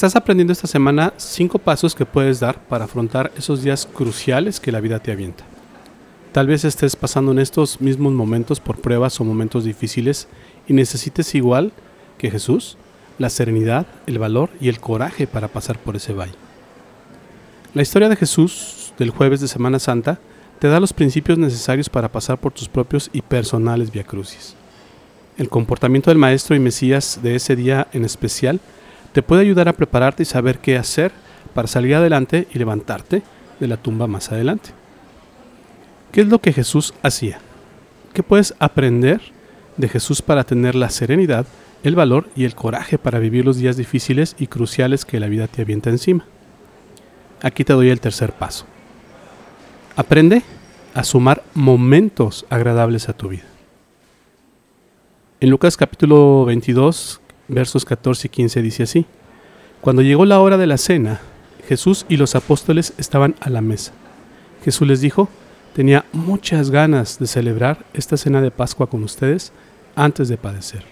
[0.00, 4.72] Estás aprendiendo esta semana cinco pasos que puedes dar para afrontar esos días cruciales que
[4.72, 5.44] la vida te avienta.
[6.32, 10.26] Tal vez estés pasando en estos mismos momentos por pruebas o momentos difíciles
[10.66, 11.72] y necesites igual
[12.16, 12.78] que Jesús
[13.18, 16.32] la serenidad, el valor y el coraje para pasar por ese valle.
[17.74, 20.18] La historia de Jesús del jueves de Semana Santa
[20.60, 24.56] te da los principios necesarios para pasar por tus propios y personales viacrucis.
[25.36, 28.60] El comportamiento del Maestro y Mesías de ese día en especial
[29.12, 31.12] te puede ayudar a prepararte y saber qué hacer
[31.54, 33.22] para salir adelante y levantarte
[33.58, 34.70] de la tumba más adelante.
[36.12, 37.38] ¿Qué es lo que Jesús hacía?
[38.12, 39.20] ¿Qué puedes aprender
[39.76, 41.46] de Jesús para tener la serenidad,
[41.82, 45.46] el valor y el coraje para vivir los días difíciles y cruciales que la vida
[45.46, 46.24] te avienta encima?
[47.42, 48.66] Aquí te doy el tercer paso.
[49.96, 50.42] Aprende
[50.94, 53.44] a sumar momentos agradables a tu vida.
[55.40, 57.19] En Lucas capítulo 22,
[57.50, 59.06] versos 14 y 15 dice así.
[59.80, 61.20] Cuando llegó la hora de la cena,
[61.68, 63.92] Jesús y los apóstoles estaban a la mesa.
[64.64, 65.28] Jesús les dijo,
[65.74, 69.52] tenía muchas ganas de celebrar esta cena de Pascua con ustedes
[69.94, 70.84] antes de padecer.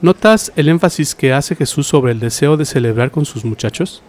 [0.00, 4.02] ¿Notas el énfasis que hace Jesús sobre el deseo de celebrar con sus muchachos?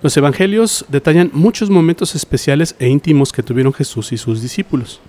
[0.00, 5.00] Los evangelios detallan muchos momentos especiales e íntimos que tuvieron Jesús y sus discípulos.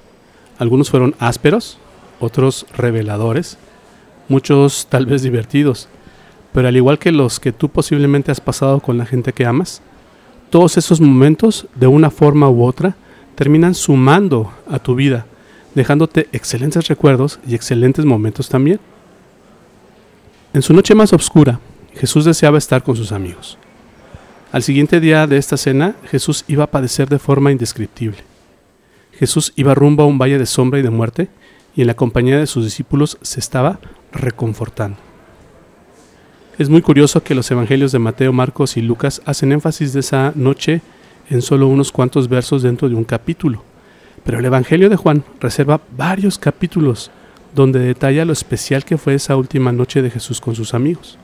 [0.58, 1.78] Algunos fueron ásperos,
[2.20, 3.58] otros reveladores,
[4.30, 5.90] muchos tal vez divertidos,
[6.54, 9.82] pero al igual que los que tú posiblemente has pasado con la gente que amas,
[10.50, 12.96] todos esos momentos, de una forma u otra,
[13.36, 15.26] terminan sumando a tu vida,
[15.76, 18.80] dejándote excelentes recuerdos y excelentes momentos también.
[20.54, 21.60] En su noche más oscura,
[21.94, 23.58] Jesús deseaba estar con sus amigos.
[24.52, 28.18] Al siguiente día de esta cena, Jesús iba a padecer de forma indescriptible.
[29.14, 31.30] Jesús iba rumbo a un valle de sombra y de muerte,
[31.76, 33.80] y en la compañía de sus discípulos se estaba
[34.12, 34.98] reconfortando.
[36.58, 40.34] Es muy curioso que los evangelios de Mateo, Marcos y Lucas hacen énfasis de esa
[40.36, 40.82] noche
[41.30, 43.64] en solo unos cuantos versos dentro de un capítulo,
[44.26, 47.12] pero el evangelio de Juan reserva varios capítulos
[47.56, 51.18] donde detalla lo especial que fue esa última noche de Jesús con sus amigos.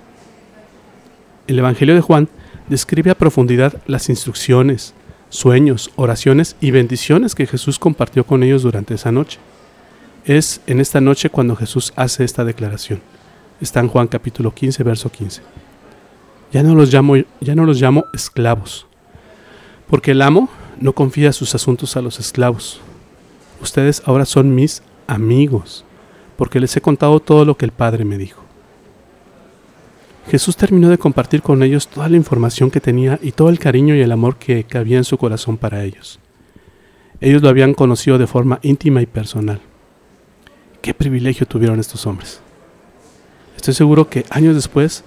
[1.47, 2.29] El evangelio de Juan
[2.69, 4.93] describe a profundidad las instrucciones,
[5.29, 9.39] sueños, oraciones y bendiciones que Jesús compartió con ellos durante esa noche.
[10.25, 12.99] Es en esta noche cuando Jesús hace esta declaración.
[13.61, 15.43] Está en Juan capítulo 15, verso 15.
[16.51, 18.87] Ya no los llamo, ya no los llamo esclavos,
[19.87, 20.49] porque el amo
[20.79, 22.81] no confía sus asuntos a los esclavos.
[23.61, 25.85] Ustedes ahora son mis amigos,
[26.37, 28.41] porque les he contado todo lo que el Padre me dijo.
[30.31, 33.93] Jesús terminó de compartir con ellos toda la información que tenía y todo el cariño
[33.93, 36.19] y el amor que cabía en su corazón para ellos.
[37.21, 39.61] Ellos lo habían conocido de forma íntima y personal.
[40.85, 42.41] Qué privilegio tuvieron estos hombres.
[43.55, 45.03] Estoy seguro que años después,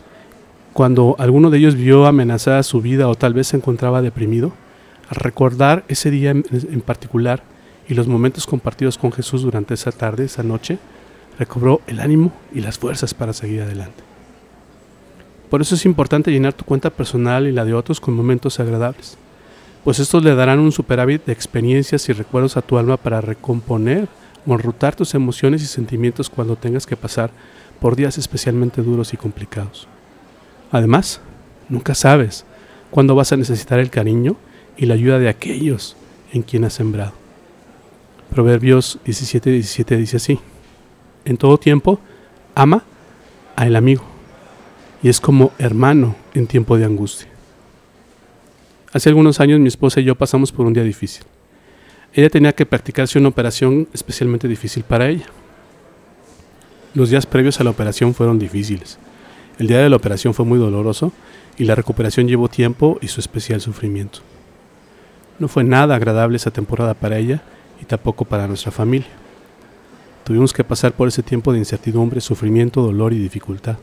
[0.72, 4.52] cuando alguno de ellos vio amenazada su vida o tal vez se encontraba deprimido,
[5.08, 7.44] al recordar ese día en, particular
[7.88, 10.80] y los momentos compartidos con Jesús durante esa tarde, esa noche,
[11.38, 14.02] recobró el ánimo y las fuerzas para seguir adelante.
[15.48, 19.16] Por eso es importante llenar tu cuenta personal y la de otros con momentos agradables,
[19.84, 24.08] pues estos le darán un superávit de experiencias y recuerdos a tu alma para recomponer
[24.54, 27.30] enrutar tus emociones y sentimientos cuando tengas que pasar
[27.80, 29.88] por días especialmente duros y complicados.
[30.70, 31.20] Además,
[31.68, 32.44] nunca sabes
[32.90, 34.36] cuándo vas a necesitar el cariño
[34.76, 35.96] y la ayuda de aquellos
[36.32, 37.12] en quien has sembrado.
[38.30, 40.40] Proverbios 17:17 17 dice así:
[41.24, 41.98] En todo tiempo,
[42.54, 42.84] ama
[43.56, 44.04] al amigo,
[45.02, 47.28] y es como hermano en tiempo de angustia.
[48.92, 51.24] Hace algunos años mi esposa y yo pasamos por un día difícil.
[52.14, 55.26] Ella tenía que practicarse una operación especialmente difícil para ella.
[56.94, 58.98] Los días previos a la operación fueron difíciles.
[59.58, 61.12] El día de la operación fue muy doloroso
[61.58, 64.20] y la recuperación llevó tiempo y su especial sufrimiento.
[65.38, 67.42] No fue nada agradable esa temporada para ella
[67.80, 69.08] y tampoco para nuestra familia.
[70.24, 73.76] Tuvimos que pasar por ese tiempo de incertidumbre, sufrimiento, dolor y dificultad.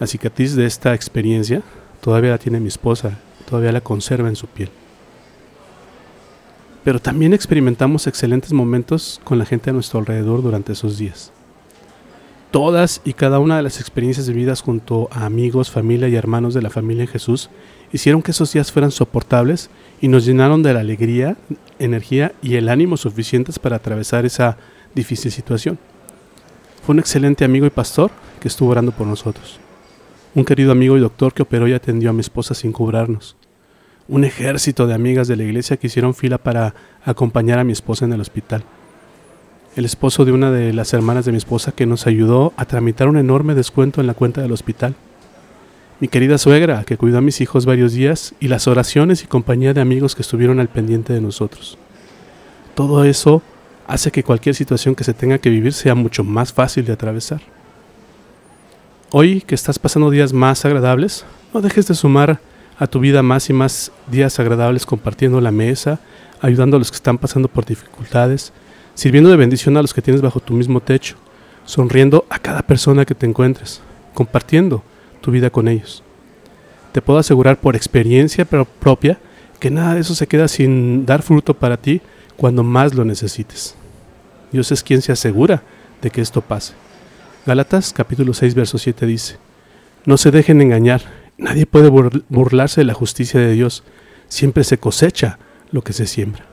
[0.00, 1.62] La cicatriz de esta experiencia
[2.00, 4.70] todavía la tiene mi esposa, todavía la conserva en su piel
[6.84, 11.32] pero también experimentamos excelentes momentos con la gente a nuestro alrededor durante esos días.
[12.50, 16.52] Todas y cada una de las experiencias de vidas junto a amigos, familia y hermanos
[16.52, 17.48] de la familia en Jesús
[17.92, 19.70] hicieron que esos días fueran soportables
[20.00, 21.36] y nos llenaron de la alegría,
[21.78, 24.58] energía y el ánimo suficientes para atravesar esa
[24.94, 25.78] difícil situación.
[26.84, 29.58] Fue un excelente amigo y pastor que estuvo orando por nosotros.
[30.34, 33.36] Un querido amigo y doctor que operó y atendió a mi esposa sin cobrarnos.
[34.08, 38.04] Un ejército de amigas de la iglesia que hicieron fila para acompañar a mi esposa
[38.04, 38.64] en el hospital
[39.76, 43.08] el esposo de una de las hermanas de mi esposa que nos ayudó a tramitar
[43.08, 44.94] un enorme descuento en la cuenta del hospital.
[45.98, 49.72] Mi querida suegra, que cuidó a mis hijos varios días, y las oraciones y compañía
[49.72, 51.78] de amigos que estuvieron al pendiente de nosotros.
[52.74, 53.40] Todo eso
[53.86, 57.40] hace que cualquier situación que se tenga que vivir sea mucho más fácil de atravesar.
[59.10, 61.24] Hoy que estás pasando días más agradables,
[61.54, 62.40] no dejes de sumar
[62.78, 66.00] a tu vida más y más días agradables compartiendo la mesa,
[66.40, 68.52] ayudando a los que están pasando por dificultades,
[68.94, 71.16] sirviendo de bendición a los que tienes bajo tu mismo techo,
[71.64, 73.80] sonriendo a cada persona que te encuentres,
[74.14, 74.82] compartiendo
[75.20, 76.02] tu vida con ellos.
[76.92, 79.18] Te puedo asegurar por experiencia propia
[79.58, 82.00] que nada de eso se queda sin dar fruto para ti
[82.36, 83.76] cuando más lo necesites.
[84.50, 85.62] Dios es quien se asegura
[86.02, 86.74] de que esto pase.
[87.46, 89.36] Gálatas capítulo 6 verso 7 dice,
[90.04, 91.02] No se dejen engañar,
[91.42, 93.82] nadie puede burlarse de la justicia de Dios,
[94.28, 95.38] siempre se cosecha
[95.70, 96.44] lo que se siembra.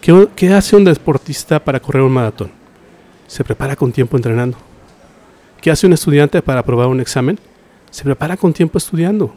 [0.00, 2.50] ¿Qué, hace un deportista para correr un maratón?
[3.26, 4.56] Se prepara con tiempo entrenando.
[5.60, 7.38] ¿Qué hace un estudiante para aprobar un examen?
[7.90, 9.34] Se prepara con tiempo estudiando.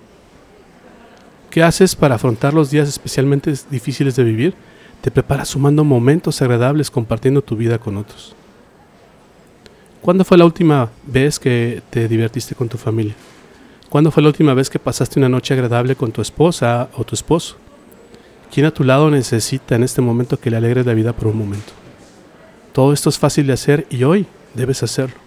[1.50, 4.54] ¿Qué haces para afrontar los días especialmente difíciles de vivir?
[5.02, 8.36] Te preparas sumando momentos agradables compartiendo tu vida con otros.
[10.02, 13.14] ¿Cuándo fue la última vez que te divertiste con tu familia?
[13.88, 17.14] ¿Cuándo fue la última vez que pasaste una noche agradable con tu esposa o tu
[17.14, 17.58] esposo?
[18.52, 21.38] ¿Quién a tu lado necesita en este momento que le alegres la vida por un
[21.38, 21.72] momento?
[22.74, 24.26] Todo esto es fácil de hacer y hoy
[24.56, 25.18] debes hacerlo.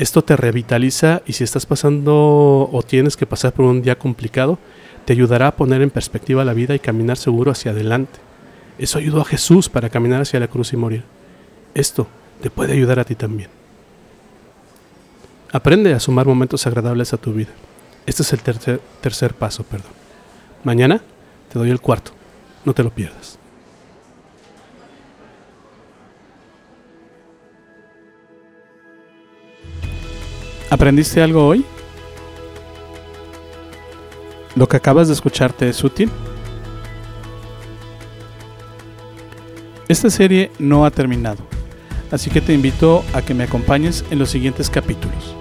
[0.00, 4.58] Esto te revitaliza y si estás pasando o tienes que pasar por un día complicado,
[5.04, 8.18] te ayudará a poner en perspectiva la vida y caminar seguro hacia adelante.
[8.78, 11.04] Eso ayudó a Jesús para caminar hacia la cruz y morir.
[11.72, 12.08] Esto
[12.42, 13.55] te puede ayudar a ti también.
[15.56, 17.48] Aprende a sumar momentos agradables a tu vida.
[18.04, 19.90] Este es el tercer, tercer paso, perdón.
[20.64, 21.00] Mañana
[21.50, 22.10] te doy el cuarto.
[22.66, 23.38] No te lo pierdas.
[30.68, 31.64] ¿Aprendiste algo hoy?
[34.56, 36.10] ¿Lo que acabas de escucharte es útil?
[39.88, 41.42] Esta serie no ha terminado,
[42.10, 45.34] así que te invito a que me acompañes en los siguientes capítulos.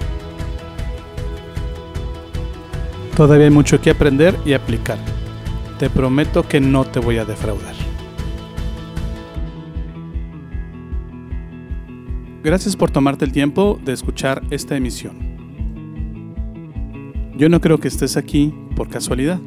[3.15, 4.97] Todavía hay mucho que aprender y aplicar
[5.77, 7.75] te prometo que no te voy a defraudar.
[12.43, 15.17] Gracias por tomarte el tiempo de escuchar esta emisión.
[17.37, 19.39] Yo no creo que estés aquí por casualidad.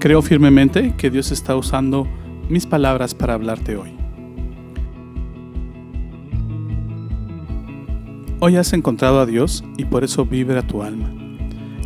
[0.00, 2.08] Creo firmemente que Dios está usando
[2.48, 3.90] mis palabras para hablarte hoy.
[8.40, 11.21] Hoy has encontrado a Dios y por eso vibra tu alma.